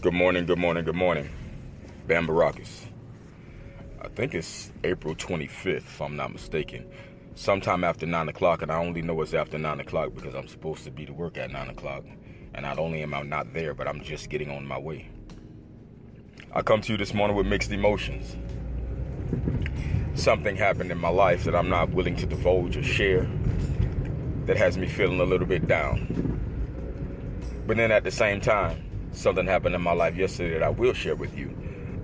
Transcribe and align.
Good 0.00 0.14
morning, 0.14 0.46
good 0.46 0.60
morning, 0.60 0.84
good 0.84 0.94
morning. 0.94 1.28
Bam 2.06 2.28
Baracus. 2.28 2.86
I 4.00 4.06
think 4.06 4.32
it's 4.32 4.70
April 4.84 5.16
25th, 5.16 5.78
if 5.78 6.00
I'm 6.00 6.14
not 6.14 6.32
mistaken. 6.32 6.88
Sometime 7.34 7.82
after 7.82 8.06
9 8.06 8.28
o'clock, 8.28 8.62
and 8.62 8.70
I 8.70 8.76
only 8.76 9.02
know 9.02 9.20
it's 9.22 9.34
after 9.34 9.58
9 9.58 9.80
o'clock 9.80 10.14
because 10.14 10.36
I'm 10.36 10.46
supposed 10.46 10.84
to 10.84 10.92
be 10.92 11.04
to 11.04 11.12
work 11.12 11.36
at 11.36 11.50
9 11.50 11.70
o'clock. 11.70 12.04
And 12.54 12.64
not 12.64 12.78
only 12.78 13.02
am 13.02 13.12
I 13.12 13.22
not 13.22 13.52
there, 13.52 13.74
but 13.74 13.88
I'm 13.88 14.00
just 14.00 14.30
getting 14.30 14.52
on 14.52 14.64
my 14.68 14.78
way. 14.78 15.08
I 16.52 16.62
come 16.62 16.80
to 16.82 16.92
you 16.92 16.96
this 16.96 17.12
morning 17.12 17.36
with 17.36 17.48
mixed 17.48 17.72
emotions. 17.72 18.36
Something 20.14 20.54
happened 20.54 20.92
in 20.92 20.98
my 20.98 21.10
life 21.10 21.42
that 21.42 21.56
I'm 21.56 21.68
not 21.68 21.90
willing 21.90 22.14
to 22.18 22.26
divulge 22.26 22.76
or 22.76 22.84
share 22.84 23.28
that 24.46 24.56
has 24.58 24.78
me 24.78 24.86
feeling 24.86 25.18
a 25.18 25.24
little 25.24 25.48
bit 25.48 25.66
down. 25.66 26.38
But 27.66 27.76
then 27.78 27.90
at 27.90 28.04
the 28.04 28.12
same 28.12 28.40
time, 28.40 28.84
something 29.18 29.46
happened 29.46 29.74
in 29.74 29.82
my 29.82 29.92
life 29.92 30.16
yesterday 30.16 30.54
that 30.54 30.62
I 30.62 30.68
will 30.68 30.92
share 30.92 31.16
with 31.16 31.36
you. 31.36 31.48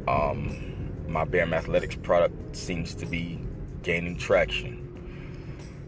Um, 0.08 1.04
my 1.08 1.24
BAM 1.24 1.54
Athletics 1.54 1.96
product 1.96 2.56
seems 2.56 2.94
to 2.96 3.06
be 3.06 3.40
gaining 3.82 4.16
traction. 4.16 4.80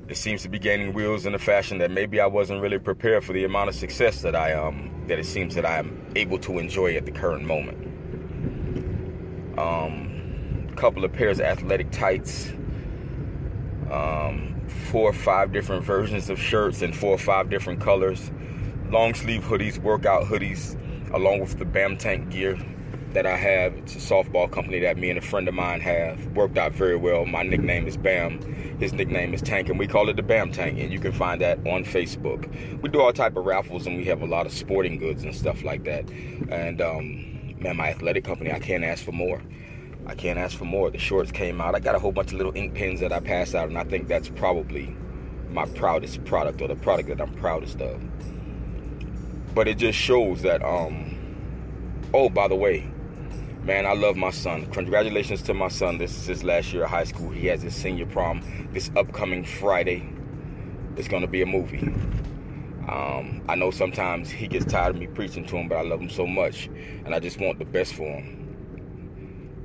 It 0.09 0.17
seems 0.17 0.43
to 0.43 0.49
be 0.49 0.61
gaining 0.61 0.93
wheels 0.93 1.27
in 1.27 1.35
a 1.35 1.39
fashion 1.39 1.79
that 1.79 1.91
maybe 1.91 2.21
I 2.21 2.27
wasn't 2.27 2.63
really 2.63 2.79
prepared 2.79 3.25
for 3.25 3.33
the 3.33 3.43
amount 3.43 3.69
of 3.69 3.75
success 3.75 4.23
that 4.23 4.37
I 4.37 4.53
um 4.53 4.93
that 5.09 5.19
it 5.19 5.27
seems 5.27 5.57
that 5.57 5.67
I 5.67 5.79
am 5.79 6.13
able 6.15 6.39
to 6.39 6.59
enjoy 6.59 6.95
at 6.97 7.07
the 7.07 7.13
current 7.13 7.45
moment. 7.45 7.79
Um, 9.59 10.69
a 10.71 10.75
couple 10.75 11.05
of 11.05 11.13
pairs 11.13 11.41
of 11.41 11.47
athletic 11.47 11.91
tights, 11.91 12.51
um, 13.91 14.61
four 14.91 15.11
or 15.11 15.13
five 15.13 15.53
different 15.53 15.85
versions 15.85 16.31
of 16.31 16.39
shirts 16.39 16.83
and 16.83 16.95
four 16.95 17.11
or 17.11 17.19
five 17.19 17.51
different 17.51 17.81
colors 17.81 18.31
long 18.91 19.15
sleeve 19.15 19.43
hoodies, 19.43 19.79
workout 19.79 20.25
hoodies, 20.25 20.77
along 21.17 21.41
with 21.41 21.59
the 21.59 21.65
BAM 21.65 21.97
Tank 21.97 22.29
gear 22.31 22.59
that 23.15 23.25
I 23.25 23.37
have. 23.37 23.73
It's 23.75 23.97
a 23.97 23.99
softball 23.99 24.51
company 24.51 24.81
that 24.81 24.99
me 24.99 25.09
and 25.09 25.19
a 25.19 25.23
friend 25.23 25.49
of 25.49 25.55
mine 25.55 25.81
have. 25.81 26.27
Worked 26.37 26.59
out 26.59 26.73
very 26.73 26.97
well. 26.97 27.25
My 27.25 27.43
nickname 27.43 27.87
is 27.87 27.97
Bam. 27.97 28.39
His 28.79 28.93
nickname 28.93 29.33
is 29.33 29.41
Tank, 29.41 29.71
and 29.71 29.79
we 29.79 29.87
call 29.87 30.11
it 30.11 30.17
the 30.17 30.23
Bam 30.23 30.53
Tank. 30.53 30.79
And 30.79 30.93
you 30.93 31.01
can 31.01 31.13
find 31.13 31.41
that 31.41 31.59
on 31.67 31.85
Facebook. 31.85 32.47
We 32.83 32.91
do 32.91 33.01
all 33.01 33.15
type 33.15 33.35
of 33.37 33.47
raffles, 33.47 33.87
and 33.87 33.97
we 33.97 34.05
have 34.05 34.21
a 34.21 34.27
lot 34.27 34.45
of 34.45 34.53
sporting 34.53 34.99
goods 34.99 35.25
and 35.25 35.35
stuff 35.35 35.65
like 35.65 35.85
that. 35.85 36.11
And 36.51 36.83
um, 36.83 37.57
man, 37.59 37.79
my 37.79 37.89
athletic 37.89 38.25
company, 38.25 38.53
I 38.53 38.59
can't 38.59 38.85
ask 38.85 39.03
for 39.03 39.13
more. 39.13 39.43
I 40.07 40.15
can't 40.15 40.39
ask 40.39 40.57
for 40.57 40.67
more. 40.67 40.91
The 40.91 40.99
shorts 40.99 41.33
came 41.33 41.63
out. 41.63 41.75
I 41.75 41.81
got 41.81 41.95
a 41.95 41.99
whole 41.99 42.13
bunch 42.13 42.33
of 42.33 42.37
little 42.37 42.55
ink 42.55 42.75
pens 42.75 43.01
that 43.01 43.13
I 43.13 43.21
pass 43.21 43.55
out, 43.55 43.71
and 43.71 43.79
I 43.79 43.85
think 43.85 44.07
that's 44.07 44.29
probably 44.29 44.95
my 45.49 45.65
proudest 45.65 46.23
product 46.27 46.61
or 46.61 46.69
the 46.69 46.77
product 46.77 47.09
that 47.09 47.23
I'm 47.23 47.33
proudest 47.33 47.81
of 47.81 48.03
but 49.57 49.67
it 49.67 49.79
just 49.79 49.99
shows 49.99 50.43
that 50.43 50.63
um 50.63 51.17
oh 52.13 52.29
by 52.29 52.47
the 52.47 52.55
way 52.55 52.87
man 53.63 53.87
i 53.87 53.95
love 53.95 54.15
my 54.15 54.31
son. 54.31 54.67
Congratulations 54.67 55.41
to 55.43 55.55
my 55.55 55.69
son. 55.69 55.97
This 55.97 56.15
is 56.15 56.27
his 56.27 56.45
last 56.45 56.73
year 56.75 56.85
of 56.85 56.91
high 56.91 57.05
school. 57.05 57.31
He 57.31 57.47
has 57.47 57.63
his 57.63 57.75
senior 57.75 58.05
prom 58.05 58.43
this 58.73 58.91
upcoming 58.97 59.45
friday. 59.45 60.07
It's 60.97 61.09
going 61.09 61.23
to 61.23 61.29
be 61.29 61.41
a 61.41 61.47
movie. 61.47 61.89
Um, 62.87 63.43
i 63.49 63.55
know 63.55 63.71
sometimes 63.71 64.31
he 64.31 64.47
gets 64.47 64.67
tired 64.67 64.95
of 64.95 65.01
me 65.01 65.07
preaching 65.07 65.47
to 65.47 65.57
him 65.57 65.69
but 65.69 65.79
i 65.79 65.83
love 65.83 66.01
him 66.01 66.11
so 66.11 66.27
much 66.27 66.67
and 67.05 67.15
i 67.15 67.19
just 67.19 67.41
want 67.41 67.59
the 67.59 67.65
best 67.65 67.95
for 67.95 68.05
him. 68.05 68.27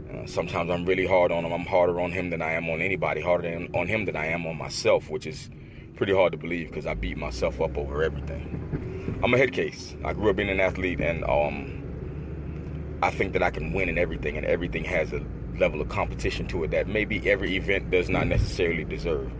Uh, 0.09 0.25
sometimes 0.25 0.71
i'm 0.71 0.85
really 0.85 1.05
hard 1.05 1.33
on 1.33 1.43
him. 1.43 1.51
I'm 1.51 1.65
harder 1.65 1.99
on 1.99 2.13
him 2.13 2.29
than 2.29 2.41
i 2.41 2.53
am 2.53 2.69
on 2.69 2.81
anybody 2.81 3.19
harder 3.19 3.43
than, 3.51 3.67
on 3.75 3.87
him 3.87 4.05
than 4.05 4.15
i 4.15 4.27
am 4.27 4.47
on 4.47 4.57
myself 4.57 5.09
which 5.09 5.27
is 5.27 5.49
pretty 5.97 6.15
hard 6.15 6.31
to 6.31 6.37
believe 6.37 6.69
because 6.69 6.87
i 6.87 6.93
beat 6.93 7.17
myself 7.17 7.59
up 7.59 7.77
over 7.77 8.01
everything 8.01 8.90
I'm 9.23 9.35
a 9.35 9.37
head 9.37 9.53
case. 9.53 9.95
I 10.03 10.13
grew 10.13 10.31
up 10.31 10.37
being 10.37 10.49
an 10.49 10.59
athlete, 10.59 10.99
and 10.99 11.23
um, 11.25 12.97
I 13.03 13.11
think 13.11 13.33
that 13.33 13.43
I 13.43 13.51
can 13.51 13.71
win 13.71 13.87
in 13.87 13.99
everything, 13.99 14.35
and 14.35 14.45
everything 14.47 14.83
has 14.85 15.13
a 15.13 15.21
level 15.59 15.79
of 15.79 15.89
competition 15.89 16.47
to 16.47 16.63
it 16.63 16.71
that 16.71 16.87
maybe 16.87 17.29
every 17.29 17.55
event 17.55 17.91
does 17.91 18.09
not 18.09 18.25
necessarily 18.25 18.83
deserve. 18.83 19.31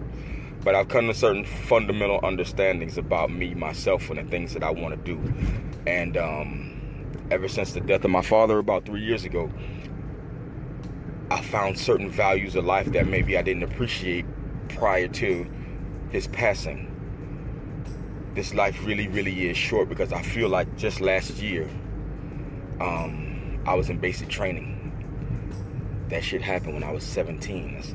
But 0.64 0.76
I've 0.76 0.88
come 0.88 1.08
to 1.08 1.16
certain 1.16 1.46
fundamental 1.46 2.20
understandings 2.24 3.00
about 3.00 3.32
me, 3.32 3.56
myself, 3.56 4.08
and 4.12 4.20
the 4.20 4.24
things 4.24 4.54
that 4.54 4.64
I 4.64 4.70
want 4.70 5.04
to 5.04 5.16
do. 5.16 5.34
And 5.88 6.16
um, 6.16 7.18
ever 7.32 7.48
since 7.48 7.74
the 7.74 7.82
death 7.82 8.06
of 8.06 8.12
my 8.12 8.22
father 8.22 8.60
about 8.60 8.86
three 8.86 9.04
years 9.04 9.26
ago, 9.26 9.50
I 11.32 11.42
found 11.42 11.80
certain 11.80 12.08
values 12.08 12.56
of 12.56 12.66
life 12.66 12.92
that 12.92 13.08
maybe 13.08 13.36
I 13.36 13.42
didn't 13.42 13.64
appreciate 13.64 14.26
prior 14.70 15.08
to 15.08 15.50
his 16.12 16.28
passing 16.28 16.91
this 18.34 18.54
life 18.54 18.86
really, 18.86 19.08
really 19.10 19.50
is 19.50 19.58
short 19.58 19.90
because 19.90 20.14
I 20.14 20.22
feel 20.22 20.48
like 20.48 20.78
just 20.78 21.02
last 21.02 21.42
year, 21.42 21.70
um, 22.80 23.62
I 23.66 23.74
was 23.74 23.90
in 23.90 23.98
basic 23.98 24.30
training. 24.30 24.78
That 26.10 26.24
shit 26.24 26.42
happened 26.42 26.74
when 26.76 26.84
I 26.84 26.92
was 26.92 27.04
17. 27.04 27.76
That's 27.76 27.94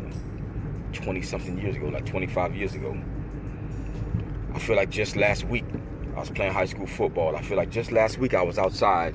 20 0.92 1.22
something 1.22 1.58
years 1.58 1.76
ago, 1.76 1.88
like 1.88 2.06
25 2.06 2.54
years 2.54 2.74
ago. 2.74 2.96
I 4.54 4.58
feel 4.58 4.76
like 4.76 4.90
just 4.90 5.16
last 5.16 5.44
week, 5.44 5.64
I 6.14 6.20
was 6.20 6.30
playing 6.30 6.52
high 6.52 6.64
school 6.66 6.86
football. 6.86 7.36
I 7.36 7.42
feel 7.42 7.56
like 7.56 7.70
just 7.70 7.92
last 7.92 8.18
week 8.18 8.34
I 8.34 8.42
was 8.42 8.58
outside 8.58 9.14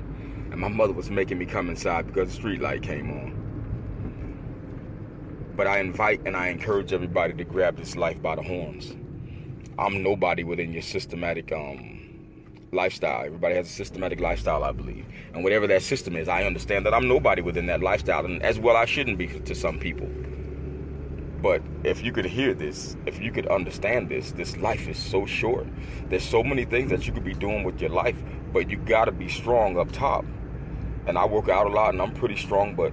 and 0.50 0.60
my 0.60 0.68
mother 0.68 0.92
was 0.92 1.10
making 1.10 1.38
me 1.38 1.46
come 1.46 1.70
inside 1.70 2.06
because 2.06 2.28
the 2.28 2.34
street 2.34 2.60
light 2.60 2.82
came 2.82 3.10
on. 3.10 3.38
But 5.56 5.66
I 5.66 5.80
invite 5.80 6.20
and 6.26 6.36
I 6.36 6.48
encourage 6.48 6.92
everybody 6.92 7.34
to 7.34 7.44
grab 7.44 7.76
this 7.76 7.96
life 7.96 8.20
by 8.20 8.36
the 8.36 8.42
horns. 8.42 8.94
I'm 9.78 10.02
nobody 10.02 10.44
within 10.44 10.72
your 10.72 10.82
systematic 10.82 11.50
um, 11.50 12.00
lifestyle. 12.72 13.24
Everybody 13.24 13.54
has 13.54 13.68
a 13.68 13.72
systematic 13.72 14.20
lifestyle, 14.20 14.64
I 14.64 14.72
believe. 14.72 15.06
And 15.32 15.42
whatever 15.42 15.66
that 15.68 15.82
system 15.82 16.14
is, 16.16 16.28
I 16.28 16.44
understand 16.44 16.84
that 16.86 16.92
I'm 16.92 17.08
nobody 17.08 17.40
within 17.40 17.66
that 17.66 17.80
lifestyle. 17.82 18.24
And 18.24 18.42
as 18.42 18.58
well, 18.58 18.76
I 18.76 18.84
shouldn't 18.84 19.18
be 19.18 19.28
to 19.28 19.54
some 19.54 19.78
people. 19.78 20.08
But 21.40 21.62
if 21.84 22.04
you 22.04 22.12
could 22.12 22.26
hear 22.26 22.54
this, 22.54 22.96
if 23.06 23.18
you 23.20 23.32
could 23.32 23.46
understand 23.46 24.08
this, 24.08 24.32
this 24.32 24.56
life 24.58 24.88
is 24.88 24.98
so 24.98 25.26
short. 25.26 25.66
There's 26.08 26.22
so 26.22 26.42
many 26.44 26.64
things 26.64 26.90
that 26.90 27.06
you 27.06 27.12
could 27.12 27.24
be 27.24 27.34
doing 27.34 27.64
with 27.64 27.80
your 27.80 27.90
life, 27.90 28.22
but 28.52 28.70
you 28.70 28.76
got 28.76 29.06
to 29.06 29.12
be 29.12 29.28
strong 29.28 29.78
up 29.78 29.90
top. 29.90 30.24
And 31.06 31.18
I 31.18 31.24
work 31.24 31.48
out 31.48 31.66
a 31.66 31.70
lot 31.70 31.94
and 31.94 32.00
I'm 32.00 32.12
pretty 32.12 32.36
strong, 32.36 32.76
but 32.76 32.92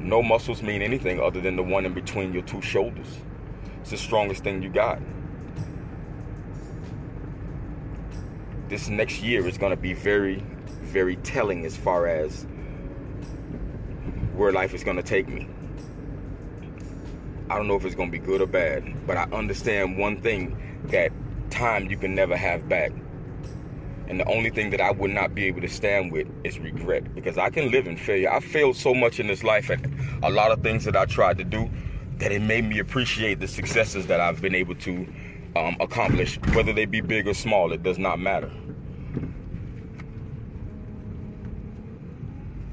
no 0.00 0.22
muscles 0.22 0.62
mean 0.62 0.80
anything 0.80 1.20
other 1.20 1.40
than 1.40 1.56
the 1.56 1.62
one 1.62 1.84
in 1.84 1.92
between 1.92 2.32
your 2.32 2.42
two 2.42 2.62
shoulders. 2.62 3.18
It's 3.80 3.90
the 3.90 3.98
strongest 3.98 4.44
thing 4.44 4.62
you 4.62 4.70
got. 4.70 5.00
This 8.72 8.88
next 8.88 9.20
year 9.20 9.46
is 9.46 9.58
going 9.58 9.70
to 9.70 9.76
be 9.76 9.92
very, 9.92 10.42
very 10.80 11.16
telling 11.16 11.66
as 11.66 11.76
far 11.76 12.06
as 12.06 12.46
where 14.34 14.50
life 14.50 14.72
is 14.72 14.82
going 14.82 14.96
to 14.96 15.02
take 15.02 15.28
me. 15.28 15.46
I 17.50 17.56
don't 17.56 17.68
know 17.68 17.76
if 17.76 17.84
it's 17.84 17.94
going 17.94 18.10
to 18.10 18.18
be 18.18 18.24
good 18.24 18.40
or 18.40 18.46
bad, 18.46 19.06
but 19.06 19.18
I 19.18 19.24
understand 19.24 19.98
one 19.98 20.22
thing 20.22 20.56
that 20.84 21.12
time 21.50 21.90
you 21.90 21.98
can 21.98 22.14
never 22.14 22.34
have 22.34 22.66
back. 22.66 22.92
And 24.08 24.18
the 24.18 24.24
only 24.24 24.48
thing 24.48 24.70
that 24.70 24.80
I 24.80 24.90
would 24.90 25.10
not 25.10 25.34
be 25.34 25.44
able 25.44 25.60
to 25.60 25.68
stand 25.68 26.10
with 26.10 26.26
is 26.42 26.58
regret 26.58 27.14
because 27.14 27.36
I 27.36 27.50
can 27.50 27.70
live 27.70 27.86
in 27.86 27.98
failure. 27.98 28.32
I 28.32 28.40
failed 28.40 28.76
so 28.76 28.94
much 28.94 29.20
in 29.20 29.26
this 29.26 29.44
life 29.44 29.68
and 29.68 29.94
a 30.22 30.30
lot 30.30 30.50
of 30.50 30.62
things 30.62 30.84
that 30.86 30.96
I 30.96 31.04
tried 31.04 31.36
to 31.38 31.44
do 31.44 31.68
that 32.16 32.32
it 32.32 32.40
made 32.40 32.64
me 32.64 32.78
appreciate 32.78 33.38
the 33.38 33.48
successes 33.48 34.06
that 34.06 34.18
I've 34.18 34.40
been 34.40 34.54
able 34.54 34.76
to 34.76 35.06
um, 35.56 35.76
accomplish, 35.78 36.38
whether 36.54 36.72
they 36.72 36.86
be 36.86 37.02
big 37.02 37.28
or 37.28 37.34
small, 37.34 37.72
it 37.72 37.82
does 37.82 37.98
not 37.98 38.18
matter. 38.18 38.50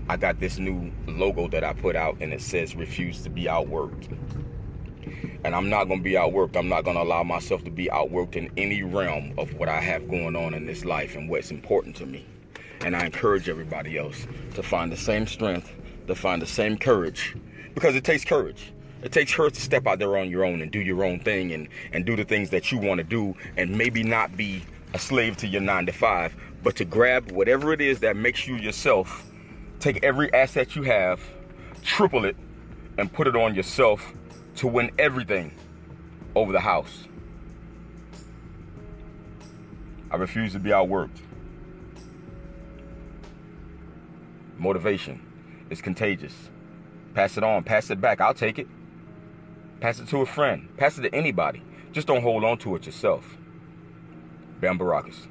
I 0.09 0.17
got 0.17 0.39
this 0.39 0.57
new 0.57 0.91
logo 1.05 1.47
that 1.49 1.63
I 1.63 1.73
put 1.73 1.95
out 1.95 2.17
and 2.19 2.33
it 2.33 2.41
says 2.41 2.75
refuse 2.75 3.21
to 3.21 3.29
be 3.29 3.43
outworked. 3.43 4.17
And 5.43 5.55
I'm 5.55 5.69
not 5.69 5.83
going 5.83 5.99
to 5.99 6.03
be 6.03 6.13
outworked. 6.13 6.55
I'm 6.57 6.67
not 6.67 6.83
going 6.83 6.95
to 6.95 7.03
allow 7.03 7.21
myself 7.21 7.63
to 7.65 7.69
be 7.69 7.85
outworked 7.85 8.35
in 8.35 8.49
any 8.57 8.81
realm 8.81 9.33
of 9.37 9.53
what 9.53 9.69
I 9.69 9.79
have 9.79 10.09
going 10.09 10.35
on 10.35 10.55
in 10.55 10.65
this 10.65 10.83
life 10.83 11.15
and 11.15 11.29
what's 11.29 11.51
important 11.51 11.95
to 11.97 12.07
me. 12.07 12.25
And 12.81 12.95
I 12.95 13.05
encourage 13.05 13.49
everybody 13.49 13.99
else 13.99 14.25
to 14.55 14.63
find 14.63 14.91
the 14.91 14.97
same 14.97 15.27
strength, 15.27 15.71
to 16.07 16.15
find 16.15 16.41
the 16.41 16.47
same 16.47 16.75
courage, 16.75 17.35
because 17.75 17.95
it 17.95 18.03
takes 18.03 18.25
courage. 18.25 18.73
It 19.03 19.11
takes 19.11 19.31
courage 19.31 19.53
to 19.53 19.61
step 19.61 19.85
out 19.85 19.99
there 19.99 20.17
on 20.17 20.27
your 20.27 20.43
own 20.43 20.63
and 20.63 20.71
do 20.71 20.79
your 20.79 21.03
own 21.03 21.19
thing 21.19 21.51
and, 21.53 21.67
and 21.93 22.03
do 22.03 22.15
the 22.15 22.25
things 22.25 22.49
that 22.49 22.71
you 22.71 22.79
want 22.79 22.97
to 22.97 23.03
do 23.03 23.35
and 23.57 23.77
maybe 23.77 24.01
not 24.01 24.35
be 24.35 24.63
a 24.95 24.99
slave 24.99 25.37
to 25.37 25.47
your 25.47 25.61
nine 25.61 25.85
to 25.85 25.91
five, 25.91 26.35
but 26.63 26.75
to 26.77 26.85
grab 26.85 27.31
whatever 27.31 27.73
it 27.73 27.79
is 27.79 27.99
that 27.99 28.15
makes 28.15 28.47
you 28.47 28.55
yourself 28.55 29.28
Take 29.79 30.03
every 30.03 30.33
asset 30.33 30.75
you 30.75 30.83
have, 30.83 31.21
triple 31.83 32.25
it, 32.25 32.35
and 32.97 33.11
put 33.11 33.27
it 33.27 33.35
on 33.35 33.55
yourself 33.55 34.13
to 34.57 34.67
win 34.67 34.91
everything 34.99 35.53
over 36.35 36.51
the 36.51 36.59
house. 36.59 37.07
I 40.11 40.17
refuse 40.17 40.51
to 40.53 40.59
be 40.59 40.71
outworked. 40.71 41.21
Motivation 44.57 45.21
is 45.69 45.81
contagious. 45.81 46.49
Pass 47.13 47.37
it 47.37 47.43
on, 47.43 47.63
pass 47.63 47.89
it 47.89 48.01
back. 48.01 48.19
I'll 48.19 48.33
take 48.33 48.59
it. 48.59 48.67
Pass 49.79 49.99
it 49.99 50.09
to 50.09 50.17
a 50.17 50.25
friend, 50.25 50.67
pass 50.75 50.97
it 50.97 51.03
to 51.03 51.15
anybody. 51.15 51.61
Just 51.93 52.05
don't 52.05 52.21
hold 52.21 52.43
on 52.43 52.57
to 52.59 52.75
it 52.75 52.85
yourself. 52.85 53.37
Bam 54.59 54.77
Baracus. 54.77 55.27